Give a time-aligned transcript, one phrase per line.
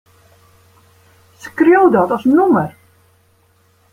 [1.43, 2.71] Skriuw dat as nûmer.